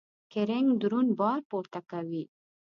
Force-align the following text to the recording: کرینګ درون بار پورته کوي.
کرینګ 0.31 0.69
درون 0.81 1.07
بار 1.19 1.39
پورته 1.49 1.79
کوي. 1.91 2.23